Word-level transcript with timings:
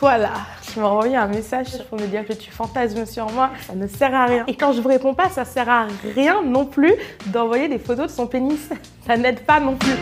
toi 0.00 0.16
là, 0.16 0.32
m'as 0.78 0.86
envoyé 0.86 1.14
un 1.14 1.26
message 1.26 1.84
pour 1.90 2.00
me 2.00 2.06
dire 2.06 2.26
que 2.26 2.32
tu 2.32 2.50
fantasmes 2.50 3.04
sur 3.04 3.30
moi, 3.30 3.50
ça 3.66 3.74
ne 3.74 3.86
sert 3.86 4.14
à 4.14 4.24
rien. 4.24 4.44
Et 4.46 4.54
quand 4.54 4.72
je 4.72 4.80
vous 4.80 4.88
réponds 4.88 5.12
pas, 5.12 5.28
ça 5.28 5.44
sert 5.44 5.68
à 5.68 5.88
rien 6.14 6.42
non 6.42 6.64
plus 6.64 6.94
d'envoyer 7.26 7.68
des 7.68 7.78
photos 7.78 8.06
de 8.06 8.10
son 8.10 8.26
pénis. 8.26 8.70
Ça 9.06 9.18
n'aide 9.18 9.40
pas 9.40 9.60
non 9.60 9.76
plus. 9.76 9.92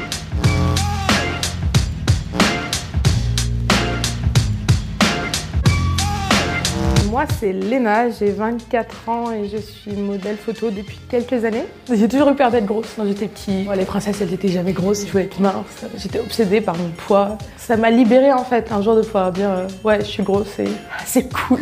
Moi, 7.11 7.25
c'est 7.41 7.53
Léna, 7.53 8.11
j'ai 8.11 8.31
24 8.31 9.09
ans 9.09 9.33
et 9.33 9.49
je 9.49 9.57
suis 9.57 9.93
modèle 9.93 10.37
photo 10.37 10.71
depuis 10.71 10.99
quelques 11.09 11.43
années. 11.45 11.65
J'ai 11.91 12.07
toujours 12.07 12.29
eu 12.29 12.35
peur 12.35 12.51
d'être 12.51 12.67
grosse 12.67 12.93
quand 12.97 13.07
j'étais 13.07 13.29
petite. 13.29 13.67
les 13.75 13.85
princesses, 13.87 14.21
elles 14.21 14.35
étaient 14.35 14.49
jamais 14.49 14.73
grosses, 14.73 15.07
je 15.07 15.13
voulais 15.13 15.25
être 15.25 15.41
mince. 15.41 15.87
J'étais 15.97 16.19
obsédée 16.19 16.61
par 16.61 16.77
mon 16.77 16.91
poids. 16.91 17.39
Ça 17.57 17.79
m'a 17.79 17.91
libérée 17.91 18.33
en 18.33 18.45
fait 18.45 18.71
un 18.73 18.83
jour 18.83 18.95
de 18.95 19.01
pouvoir 19.01 19.33
dire 19.33 19.51
euh, 19.51 19.69
ouais, 19.85 20.01
je 20.01 20.07
suis 20.07 20.23
grosse 20.23 20.59
et 20.59 20.69
c'est 21.07 21.33
cool. 21.33 21.61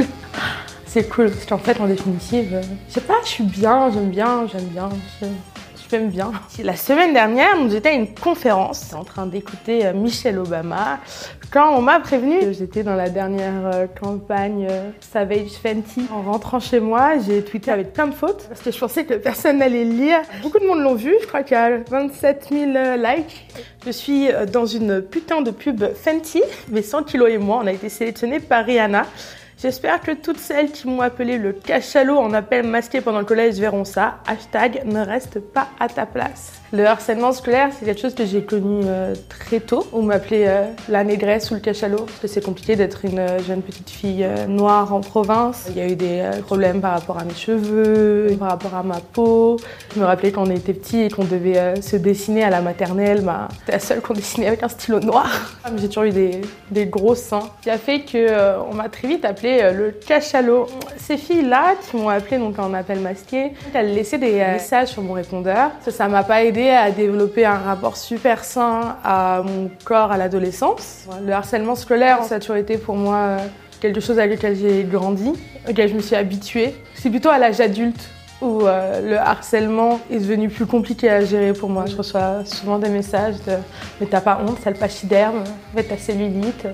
C'est 0.84 1.08
cool 1.08 1.30
parce 1.30 1.46
qu'en 1.46 1.58
fait, 1.58 1.80
en 1.80 1.86
définitive, 1.86 2.54
euh, 2.54 2.62
je 2.88 2.94
sais 2.94 3.00
pas, 3.00 3.20
je 3.22 3.28
suis 3.28 3.44
bien, 3.44 3.90
j'aime 3.92 4.10
bien, 4.10 4.46
j'aime 4.50 4.66
bien 4.66 4.88
je 5.90 5.96
m'aime 5.96 6.10
bien. 6.10 6.32
La 6.62 6.76
semaine 6.76 7.12
dernière, 7.12 7.54
j'étais 7.68 7.90
à 7.90 7.92
une 7.92 8.12
conférence 8.12 8.92
en 8.94 9.04
train 9.04 9.26
d'écouter 9.26 9.86
euh, 9.86 9.92
Michelle 9.92 10.38
Obama 10.38 11.00
quand 11.52 11.76
on 11.76 11.80
m'a 11.80 12.00
prévenu 12.00 12.40
que 12.40 12.52
j'étais 12.52 12.82
dans 12.82 12.96
la 12.96 13.08
dernière 13.08 13.70
euh, 13.72 13.86
campagne 13.86 14.66
euh, 14.68 14.90
Savage 15.00 15.52
Fenty. 15.62 16.06
En 16.12 16.22
rentrant 16.22 16.60
chez 16.60 16.80
moi, 16.80 17.18
j'ai 17.24 17.42
tweeté 17.42 17.70
avec 17.70 17.92
plein 17.92 18.08
de 18.08 18.14
fautes 18.14 18.46
parce 18.48 18.60
que 18.62 18.70
je 18.70 18.78
pensais 18.78 19.04
que 19.04 19.14
personne 19.14 19.58
n'allait 19.58 19.84
lire. 19.84 20.18
Beaucoup 20.42 20.58
de 20.58 20.66
monde 20.66 20.80
l'ont 20.80 20.94
vu, 20.94 21.14
je 21.20 21.26
crois 21.26 21.42
qu'il 21.42 21.56
y 21.56 21.60
a 21.60 21.78
27 21.88 22.48
000 22.50 22.72
likes. 22.96 23.46
Je 23.84 23.90
suis 23.90 24.28
dans 24.52 24.66
une 24.66 25.02
putain 25.02 25.42
de 25.42 25.50
pub 25.52 25.84
Fenty, 25.94 26.42
mais 26.68 26.82
100 26.82 27.04
kilos 27.04 27.30
et 27.30 27.38
moi, 27.38 27.60
on 27.62 27.66
a 27.66 27.72
été 27.72 27.88
sélectionnés 27.88 28.40
par 28.40 28.64
Rihanna. 28.64 29.06
J'espère 29.58 30.02
que 30.02 30.12
toutes 30.12 30.36
celles 30.36 30.70
qui 30.70 30.86
m'ont 30.86 31.00
appelé 31.00 31.38
le 31.38 31.54
cachalot 31.54 32.18
en 32.18 32.34
appel 32.34 32.66
masqué 32.66 33.00
pendant 33.00 33.20
le 33.20 33.24
collège 33.24 33.54
verront 33.54 33.86
ça. 33.86 34.18
Hashtag 34.26 34.82
ne 34.84 35.00
reste 35.00 35.40
pas 35.40 35.68
à 35.80 35.88
ta 35.88 36.04
place. 36.04 36.60
Le 36.74 36.84
harcèlement 36.84 37.32
scolaire, 37.32 37.70
c'est 37.72 37.86
quelque 37.86 38.00
chose 38.02 38.14
que 38.14 38.26
j'ai 38.26 38.42
connu 38.42 38.82
euh, 38.84 39.14
très 39.30 39.60
tôt. 39.60 39.86
On 39.94 40.02
m'appelait 40.02 40.46
euh, 40.46 40.64
la 40.90 41.04
négresse 41.04 41.50
ou 41.50 41.54
le 41.54 41.60
cachalot, 41.60 42.00
parce 42.04 42.18
que 42.18 42.26
c'est 42.26 42.44
compliqué 42.44 42.76
d'être 42.76 43.06
une 43.06 43.18
euh, 43.18 43.38
jeune 43.38 43.62
petite 43.62 43.88
fille 43.88 44.28
noire 44.46 44.92
en 44.92 45.00
province. 45.00 45.68
Il 45.70 45.78
y 45.78 45.80
a 45.80 45.86
eu 45.86 45.96
des 45.96 46.28
problèmes 46.42 46.82
par 46.82 46.92
rapport 46.92 47.18
à 47.18 47.24
mes 47.24 47.32
cheveux, 47.32 48.36
par 48.38 48.50
rapport 48.50 48.74
à 48.74 48.82
ma 48.82 49.00
peau. 49.00 49.56
Je 49.94 50.00
me 50.00 50.04
rappelais 50.04 50.32
quand 50.32 50.46
on 50.46 50.50
était 50.50 50.74
petit 50.74 51.04
et 51.04 51.08
qu'on 51.08 51.24
devait 51.24 51.80
se 51.80 51.96
dessiner 51.96 52.44
à 52.44 52.50
la 52.50 52.60
maternelle, 52.60 53.22
bah, 53.22 53.48
la 53.68 53.78
seule 53.78 54.02
qu'on 54.02 54.12
dessinait 54.12 54.48
avec 54.48 54.62
un 54.62 54.68
stylo 54.68 55.00
noir. 55.00 55.30
J'ai 55.78 55.88
toujours 55.88 56.04
eu 56.04 56.10
des, 56.10 56.42
des 56.70 56.84
gros 56.84 57.14
seins, 57.14 57.48
qui 57.62 57.70
a 57.70 57.78
fait 57.78 58.00
qu'on 58.00 58.74
m'a 58.74 58.90
très 58.90 59.08
vite 59.08 59.24
appelé 59.24 59.45
le 59.46 59.90
cachalot. 60.06 60.66
Ces 60.96 61.16
filles-là 61.16 61.74
qui 61.80 61.96
m'ont 61.96 62.08
appelé 62.08 62.38
donc 62.38 62.58
en 62.58 62.74
appel 62.74 63.00
masqué, 63.00 63.52
elles 63.72 63.94
laissaient 63.94 64.18
des 64.18 64.32
messages 64.32 64.88
sur 64.88 65.02
mon 65.02 65.14
répondeur. 65.14 65.70
Ça, 65.88 66.08
m'a 66.08 66.24
pas 66.24 66.44
aidé 66.44 66.70
à 66.70 66.90
développer 66.90 67.44
un 67.44 67.58
rapport 67.58 67.96
super 67.96 68.44
sain 68.44 68.96
à 69.04 69.42
mon 69.44 69.70
corps 69.84 70.12
à 70.12 70.16
l'adolescence. 70.16 71.06
Le 71.24 71.32
harcèlement 71.32 71.74
scolaire, 71.74 72.24
ça 72.24 72.36
a 72.36 72.40
toujours 72.40 72.56
été 72.56 72.78
pour 72.78 72.96
moi 72.96 73.16
euh, 73.16 73.38
quelque 73.80 74.00
chose 74.00 74.18
avec 74.18 74.38
lequel 74.38 74.56
j'ai 74.56 74.84
grandi, 74.84 75.32
auquel 75.68 75.88
je 75.88 75.94
me 75.94 76.00
suis 76.00 76.16
habituée. 76.16 76.74
C'est 76.94 77.10
plutôt 77.10 77.30
à 77.30 77.38
l'âge 77.38 77.60
adulte 77.60 78.10
où 78.42 78.66
euh, 78.66 79.00
le 79.00 79.18
harcèlement 79.18 80.00
est 80.10 80.18
devenu 80.18 80.48
plus 80.48 80.66
compliqué 80.66 81.08
à 81.08 81.24
gérer 81.24 81.52
pour 81.52 81.70
moi. 81.70 81.86
Je 81.86 81.96
reçois 81.96 82.44
souvent 82.44 82.78
des 82.78 82.90
messages 82.90 83.36
de 83.46 83.52
«mais 84.00 84.06
t'as 84.06 84.20
pas 84.20 84.40
honte, 84.46 84.58
ça 84.62 84.70
le 84.70 84.76
pachyderme, 84.76 85.44
fait 85.74 85.84
ta 85.84 85.96
cellulite». 85.96 86.66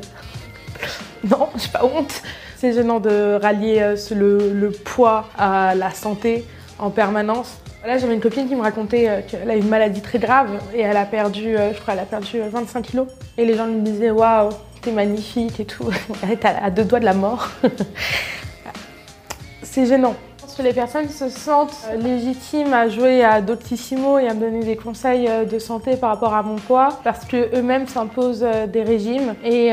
Non, 1.31 1.49
j'ai 1.57 1.69
pas 1.69 1.85
honte. 1.85 2.21
C'est 2.63 2.75
gênant 2.75 3.01
de 3.01 3.41
rallier 3.43 3.81
euh, 3.81 3.97
le, 4.15 4.71
poids 4.71 5.25
à 5.37 5.75
la 5.75 5.91
santé 5.91 6.45
en 6.79 6.91
permanence. 6.91 7.59
Là, 7.85 7.99
j'avais 7.99 8.15
une 8.15 8.21
copine 8.21 8.47
qui 8.47 8.55
me 8.55 8.61
racontait 8.61 9.09
euh, 9.09 9.21
qu'elle 9.27 9.51
a 9.51 9.57
une 9.57 9.67
maladie 9.67 10.01
très 10.01 10.21
grave 10.21 10.61
et 10.73 10.83
elle 10.83 10.97
a 10.97 11.05
perdu, 11.05 11.57
euh, 11.57 11.75
je 11.75 11.81
crois, 11.81 11.95
elle 11.95 11.99
a 11.99 12.05
perdu 12.05 12.39
25 12.39 12.79
euh, 12.79 12.83
kilos. 12.89 13.09
Et 13.37 13.45
les 13.45 13.57
gens 13.57 13.67
lui 13.67 13.81
disaient 13.81 14.13
Waouh, 14.13 14.51
t'es 14.81 14.93
magnifique 14.93 15.59
et 15.59 15.65
tout. 15.65 15.91
Elle 16.23 16.31
est 16.31 16.45
à 16.45 16.71
deux 16.71 16.85
doigts 16.85 17.01
de 17.01 17.05
la 17.05 17.15
mort. 17.15 17.49
C'est 19.65 19.87
gênant. 19.87 20.15
Que 20.57 20.63
les 20.63 20.73
personnes 20.73 21.09
se 21.09 21.29
sentent 21.31 21.89
légitimes 21.99 22.73
à 22.75 22.89
jouer 22.89 23.25
à 23.25 23.41
Doctissimo 23.41 24.21
et 24.21 24.29
à 24.29 24.35
me 24.35 24.41
donner 24.41 24.63
des 24.63 24.77
conseils 24.77 25.29
de 25.51 25.59
santé 25.59 25.97
par 25.97 26.11
rapport 26.11 26.35
à 26.35 26.45
mon 26.45 26.57
poids 26.57 27.01
parce 27.03 27.25
qu'eux-mêmes 27.25 27.89
s'imposent 27.89 28.47
des 28.69 28.83
régimes 28.83 29.35
et 29.43 29.73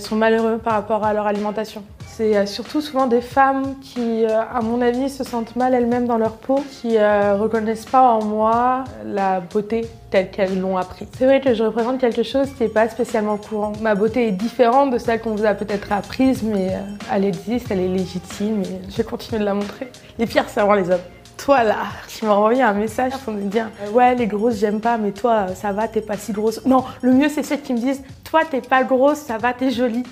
sont 0.00 0.16
malheureux 0.16 0.56
par 0.56 0.72
rapport 0.72 1.04
à 1.04 1.12
leur 1.12 1.26
alimentation. 1.26 1.84
C'est 2.18 2.36
euh, 2.36 2.46
surtout 2.46 2.80
souvent 2.80 3.06
des 3.06 3.20
femmes 3.20 3.78
qui, 3.80 4.24
euh, 4.24 4.42
à 4.52 4.60
mon 4.60 4.80
avis, 4.80 5.08
se 5.08 5.22
sentent 5.22 5.54
mal 5.54 5.72
elles-mêmes 5.72 6.08
dans 6.08 6.18
leur 6.18 6.32
peau, 6.32 6.64
qui 6.68 6.98
euh, 6.98 7.36
reconnaissent 7.36 7.86
pas 7.86 8.10
en 8.10 8.24
moi 8.24 8.82
la 9.04 9.38
beauté 9.38 9.86
telle 10.10 10.28
qu'elles 10.32 10.58
l'ont 10.58 10.76
appris. 10.76 11.06
C'est 11.16 11.26
vrai 11.26 11.40
que 11.40 11.54
je 11.54 11.62
représente 11.62 12.00
quelque 12.00 12.24
chose 12.24 12.48
qui 12.56 12.64
n'est 12.64 12.70
pas 12.70 12.88
spécialement 12.88 13.36
courant. 13.36 13.72
Ma 13.82 13.94
beauté 13.94 14.26
est 14.26 14.32
différente 14.32 14.90
de 14.90 14.98
celle 14.98 15.20
qu'on 15.20 15.36
vous 15.36 15.44
a 15.44 15.54
peut-être 15.54 15.92
apprise, 15.92 16.42
mais 16.42 16.72
elle 17.12 17.24
existe, 17.24 17.70
elle 17.70 17.78
est 17.78 17.86
légitime 17.86 18.62
et 18.62 18.90
je 18.90 18.96
vais 18.96 19.04
continuer 19.04 19.38
de 19.38 19.44
la 19.44 19.54
montrer. 19.54 19.88
Les 20.18 20.26
pires, 20.26 20.46
c'est 20.48 20.58
vraiment 20.58 20.74
les 20.74 20.90
hommes 20.90 20.98
toi 21.36 21.62
là, 21.62 21.84
tu 22.08 22.24
m'as 22.24 22.32
envoyé 22.32 22.62
un 22.62 22.72
message 22.72 23.12
pour 23.24 23.32
me 23.32 23.42
dire 23.42 23.70
ouais 23.92 24.16
les 24.16 24.26
grosses 24.26 24.56
j'aime 24.56 24.80
pas 24.80 24.98
mais 24.98 25.12
toi 25.12 25.46
ça 25.54 25.70
va 25.70 25.86
t'es 25.86 26.00
pas 26.00 26.16
si 26.16 26.32
grosse. 26.32 26.66
Non, 26.66 26.82
le 27.00 27.12
mieux 27.12 27.28
c'est 27.28 27.44
ceux 27.44 27.56
qui 27.58 27.74
me 27.74 27.78
disent 27.78 28.02
toi 28.24 28.40
t'es 28.44 28.60
pas 28.60 28.82
grosse 28.82 29.18
ça 29.18 29.38
va 29.38 29.52
t'es 29.52 29.70
jolie. 29.70 30.02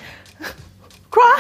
Quoi? 1.17 1.33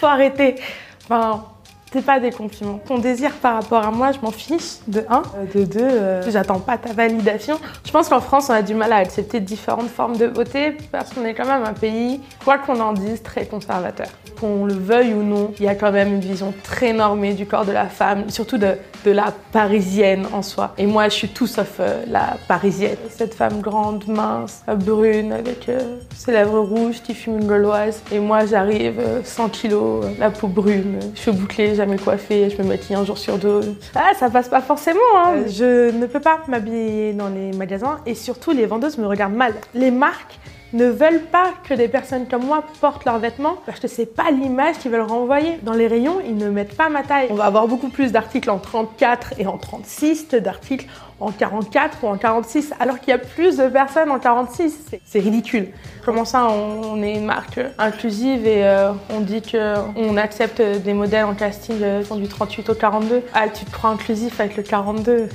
Faut 0.00 0.06
arrêter. 0.06 0.56
Enfin, 1.04 1.44
c'est 1.92 2.04
pas 2.04 2.20
des 2.20 2.30
compliments. 2.30 2.80
Ton 2.86 2.98
désir 2.98 3.32
par 3.42 3.54
rapport 3.54 3.84
à 3.84 3.90
moi, 3.90 4.12
je 4.12 4.20
m'en 4.20 4.30
fiche, 4.30 4.78
de 4.86 5.04
un. 5.08 5.22
Euh, 5.36 5.58
de 5.58 5.64
deux, 5.64 5.80
euh, 5.80 6.30
j'attends 6.30 6.60
pas 6.60 6.78
ta 6.78 6.92
validation. 6.92 7.58
Je 7.84 7.90
pense 7.90 8.08
qu'en 8.08 8.20
France, 8.20 8.46
on 8.48 8.52
a 8.52 8.62
du 8.62 8.74
mal 8.74 8.92
à 8.92 8.96
accepter 8.96 9.40
différentes 9.40 9.88
formes 9.88 10.16
de 10.16 10.28
beauté 10.28 10.76
parce 10.92 11.12
qu'on 11.12 11.24
est 11.24 11.34
quand 11.34 11.46
même 11.46 11.64
un 11.64 11.72
pays, 11.72 12.20
quoi 12.44 12.58
qu'on 12.58 12.78
en 12.80 12.92
dise, 12.92 13.22
très 13.22 13.46
conservateur. 13.46 14.06
Qu'on 14.40 14.66
le 14.66 14.74
veuille 14.74 15.14
ou 15.14 15.22
non, 15.22 15.52
il 15.58 15.64
y 15.64 15.68
a 15.68 15.74
quand 15.74 15.90
même 15.90 16.14
une 16.14 16.20
vision 16.20 16.54
très 16.62 16.92
normée 16.92 17.34
du 17.34 17.46
corps 17.46 17.64
de 17.64 17.72
la 17.72 17.86
femme, 17.86 18.30
surtout 18.30 18.58
de, 18.58 18.76
de 19.04 19.10
la 19.10 19.34
parisienne 19.52 20.26
en 20.32 20.42
soi. 20.42 20.74
Et 20.78 20.86
moi, 20.86 21.08
je 21.08 21.14
suis 21.14 21.28
tout 21.28 21.48
sauf 21.48 21.78
euh, 21.80 22.04
la 22.06 22.36
parisienne. 22.46 22.96
Cette 23.08 23.34
femme 23.34 23.60
grande, 23.60 24.06
mince, 24.06 24.62
brune, 24.76 25.32
avec 25.32 25.68
ses 26.14 26.32
lèvres 26.32 26.60
rouges 26.60 27.02
qui 27.02 27.14
fume 27.14 27.38
une 27.38 27.46
gauloise. 27.46 28.02
Et 28.12 28.20
moi, 28.20 28.46
j'arrive 28.46 29.00
100 29.24 29.48
kilos, 29.48 30.06
la 30.18 30.30
peau 30.30 30.46
brune, 30.46 31.00
cheveux 31.14 31.36
bouclés, 31.36 31.79
jamais 31.80 31.96
coiffée, 31.96 32.50
je 32.50 32.62
me 32.62 32.68
maquille 32.68 32.94
un 32.94 33.06
jour 33.06 33.16
sur 33.16 33.38
deux. 33.38 33.60
Ah, 33.94 34.12
ça 34.18 34.28
passe 34.28 34.50
pas 34.50 34.60
forcément. 34.60 35.00
Hein. 35.16 35.44
Je 35.46 35.90
ne 35.90 36.04
peux 36.04 36.20
pas 36.20 36.40
m'habiller 36.46 37.14
dans 37.14 37.28
les 37.28 37.52
magasins 37.52 38.00
et 38.04 38.14
surtout 38.14 38.50
les 38.50 38.66
vendeuses 38.66 38.98
me 38.98 39.06
regardent 39.06 39.34
mal. 39.34 39.54
Les 39.72 39.90
marques 39.90 40.38
ne 40.72 40.86
veulent 40.86 41.22
pas 41.32 41.52
que 41.68 41.74
des 41.74 41.88
personnes 41.88 42.26
comme 42.28 42.44
moi 42.44 42.64
portent 42.80 43.04
leurs 43.04 43.18
vêtements 43.18 43.56
parce 43.66 43.80
que 43.80 43.88
c'est 43.88 44.06
pas 44.06 44.30
l'image 44.30 44.78
qu'ils 44.78 44.90
veulent 44.90 45.00
renvoyer. 45.00 45.58
Dans 45.62 45.72
les 45.72 45.88
rayons, 45.88 46.20
ils 46.24 46.36
ne 46.36 46.48
mettent 46.48 46.76
pas 46.76 46.88
ma 46.88 47.02
taille. 47.02 47.28
On 47.30 47.34
va 47.34 47.44
avoir 47.44 47.66
beaucoup 47.66 47.88
plus 47.88 48.12
d'articles 48.12 48.50
en 48.50 48.58
34 48.58 49.34
et 49.38 49.46
en 49.46 49.58
36 49.58 50.26
que 50.30 50.36
d'articles 50.36 50.86
en 51.18 51.32
44 51.32 51.98
ou 52.02 52.06
en 52.06 52.16
46 52.16 52.72
alors 52.80 52.98
qu'il 52.98 53.10
y 53.10 53.12
a 53.12 53.18
plus 53.18 53.56
de 53.56 53.68
personnes 53.68 54.10
en 54.10 54.18
46. 54.18 54.90
C'est 55.04 55.20
ridicule. 55.20 55.68
Comment 56.04 56.24
ça, 56.24 56.48
on, 56.48 57.02
est 57.02 57.14
une 57.14 57.26
marque 57.26 57.60
inclusive 57.78 58.46
et 58.46 58.64
euh, 58.64 58.92
on 59.10 59.20
dit 59.20 59.42
qu'on 59.42 60.16
accepte 60.16 60.62
des 60.62 60.94
modèles 60.94 61.24
en 61.24 61.34
casting 61.34 61.76
euh, 61.82 62.02
du 62.16 62.28
38 62.28 62.70
au 62.70 62.74
42 62.74 63.22
Ah, 63.34 63.48
tu 63.48 63.64
te 63.64 63.70
prends 63.70 63.90
inclusif 63.90 64.40
avec 64.40 64.56
le 64.56 64.62
42 64.62 65.28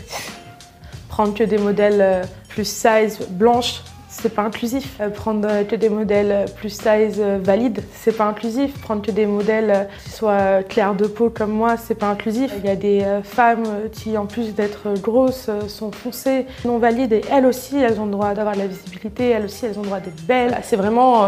Prendre 1.09 1.34
que 1.34 1.44
des 1.44 1.57
modèles 1.57 2.02
euh, 2.02 2.23
plus 2.50 2.67
size 2.67 3.19
blanches 3.29 3.81
c'est 4.22 4.34
pas 4.34 4.44
inclusif. 4.44 4.98
Euh, 5.02 5.09
prendre 5.09 5.64
que 5.68 5.76
des 5.76 5.90
modèles 5.90 6.46
plus 6.56 6.70
size 6.70 7.20
euh, 7.20 7.40
valides, 7.42 7.84
c'est 7.94 8.16
pas 8.16 8.26
inclusif. 8.26 8.80
Prendre 8.81 9.02
que 9.02 9.12
des 9.12 9.26
modèles 9.26 9.72
euh, 9.72 9.84
qui 10.03 10.09
soient 10.12 10.64
clairs 10.64 10.96
de 10.96 11.06
peau 11.06 11.29
comme 11.29 11.52
moi, 11.52 11.78
c'est 11.78 11.96
pas 11.96 12.08
inclusif. 12.08 12.52
Il 12.58 12.66
y 12.66 12.70
a 12.70 12.76
des 12.76 13.06
femmes 13.23 13.64
qui, 13.91 14.17
en 14.17 14.26
plus 14.26 14.53
d'être 14.53 14.94
grosses, 15.02 15.50
sont 15.67 15.91
foncées, 15.91 16.46
non 16.66 16.78
valides 16.78 17.14
et 17.14 17.22
elles 17.32 17.46
aussi, 17.46 17.78
elles 17.78 18.00
ont 18.00 18.06
le 18.06 18.12
droit 18.12 18.34
d'avoir 18.34 18.56
de 18.56 18.59
la 18.59 18.67
visibilité, 18.67 19.29
elles 19.29 19.46
aussi, 19.46 19.66
elles 19.66 19.78
ont 19.78 19.82
le 19.82 19.88
droit 19.88 20.00
d'être 20.00 20.26
belles. 20.26 20.58
C'est 20.64 20.76
vraiment 20.76 21.23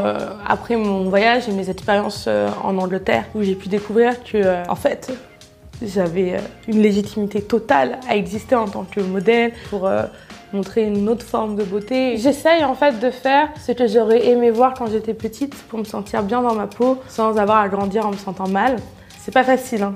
après 0.45 0.75
mon 0.75 1.10
voyage 1.10 1.48
et 1.50 1.51
mes 1.51 1.69
expériences 1.69 2.28
en 2.63 2.78
Angleterre 2.78 3.25
où 3.36 3.44
j'ai 3.44 3.56
pu 3.56 3.69
découvrir 3.69 4.24
que, 4.24 4.69
en 4.69 4.75
fait, 4.75 5.12
j'avais 5.81 6.39
une 6.68 6.81
légitimité 6.81 7.42
totale 7.42 8.00
à 8.10 8.16
exister 8.16 8.56
en 8.56 8.68
tant 8.68 8.84
que 8.84 9.01
modèle 9.01 9.51
pour 9.69 9.89
montrer 10.54 10.84
une 10.86 11.10
autre 11.10 11.26
forme 11.26 11.56
de 11.56 11.64
beauté. 11.64 12.18
J'essaye 12.18 12.64
en 12.64 12.76
fait 12.76 13.00
de 13.00 13.10
faire 13.10 13.50
ce 13.66 13.72
que 13.72 13.88
j'aurais 13.88 14.28
aimé 14.28 14.52
voir 14.52 14.74
quand 14.74 14.88
j'étais 14.88 15.14
petite 15.14 15.56
pour 15.70 15.80
me 15.80 15.84
sentir 15.84 16.24
bien 16.24 16.42
dans 16.42 16.56
ma 16.56 16.68
peau 16.68 16.98
sans 17.08 17.38
avoir 17.38 17.58
à 17.58 17.70
grandir 17.70 18.06
en 18.06 18.12
me 18.12 18.18
sentant 18.18 18.48
mal. 18.48 18.78
C'est 19.20 19.34
pas 19.34 19.44
facile, 19.44 19.84
hein. 19.84 19.96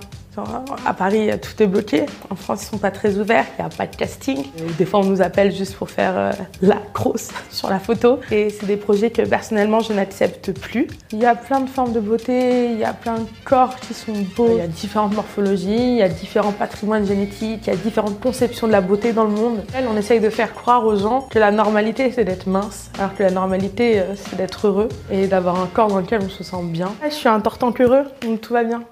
À 0.85 0.93
Paris, 0.93 1.29
tout 1.41 1.61
est 1.61 1.67
bloqué. 1.67 2.05
En 2.29 2.35
France, 2.35 2.63
ils 2.63 2.67
sont 2.67 2.77
pas 2.77 2.91
très 2.91 3.17
ouverts. 3.17 3.45
Il 3.57 3.61
n'y 3.61 3.65
a 3.65 3.69
pas 3.69 3.87
de 3.87 3.95
casting. 3.95 4.45
Des 4.77 4.85
fois, 4.85 5.01
on 5.01 5.05
nous 5.05 5.21
appelle 5.21 5.53
juste 5.53 5.75
pour 5.75 5.89
faire 5.89 6.17
euh, 6.17 6.31
la 6.61 6.77
grosse 6.93 7.29
sur 7.49 7.69
la 7.69 7.79
photo. 7.79 8.19
Et 8.31 8.49
c'est 8.49 8.65
des 8.65 8.77
projets 8.77 9.11
que 9.11 9.21
personnellement, 9.23 9.81
je 9.81 9.93
n'accepte 9.93 10.51
plus. 10.51 10.87
Il 11.11 11.19
y 11.19 11.25
a 11.25 11.35
plein 11.35 11.59
de 11.59 11.69
formes 11.69 11.91
de 11.91 11.99
beauté. 11.99 12.71
Il 12.71 12.79
y 12.79 12.83
a 12.83 12.93
plein 12.93 13.19
de 13.19 13.27
corps 13.43 13.75
qui 13.75 13.93
sont 13.93 14.13
beaux. 14.35 14.49
Il 14.51 14.57
y 14.57 14.61
a 14.61 14.67
différentes 14.67 15.13
morphologies. 15.13 15.93
Il 15.93 15.97
y 15.97 16.03
a 16.03 16.09
différents 16.09 16.53
patrimoines 16.53 17.05
génétiques. 17.05 17.67
Il 17.67 17.69
y 17.69 17.73
a 17.73 17.75
différentes 17.77 18.19
conceptions 18.19 18.67
de 18.67 18.71
la 18.71 18.81
beauté 18.81 19.13
dans 19.13 19.25
le 19.25 19.31
monde. 19.31 19.63
On 19.89 19.97
essaye 19.97 20.19
de 20.19 20.29
faire 20.29 20.53
croire 20.53 20.85
aux 20.85 20.95
gens 20.95 21.27
que 21.29 21.39
la 21.39 21.51
normalité, 21.51 22.11
c'est 22.11 22.23
d'être 22.23 22.47
mince, 22.47 22.89
alors 22.97 23.15
que 23.15 23.23
la 23.23 23.31
normalité, 23.31 23.99
euh, 23.99 24.15
c'est 24.15 24.37
d'être 24.37 24.67
heureux 24.67 24.89
et 25.11 25.27
d'avoir 25.27 25.59
un 25.59 25.67
corps 25.67 25.87
dans 25.87 25.99
lequel 25.99 26.21
on 26.23 26.29
se 26.29 26.43
sent 26.43 26.63
bien. 26.63 26.93
Je 27.03 27.13
suis 27.13 27.29
un 27.29 27.39
tortanque 27.39 27.81
heureux, 27.81 28.05
donc 28.21 28.41
tout 28.41 28.53
va 28.53 28.63
bien. 28.63 28.83